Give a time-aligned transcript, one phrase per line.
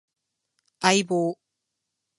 [0.79, 1.35] 相棒